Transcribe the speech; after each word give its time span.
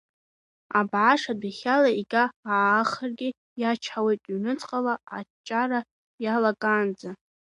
Абааш 0.79 1.21
адәахьала 1.31 1.89
егьа 1.99 2.23
аахаргьы 2.53 3.29
иачҳауеит 3.61 4.21
ҩныҵҟала 4.31 4.93
аҷҷара 5.17 5.79
иалагаанӡа. 6.23 7.09